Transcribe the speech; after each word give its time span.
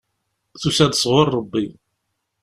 Tusa-d 0.61 0.93
sɣur 0.97 1.27
Rebbi. 1.33 1.65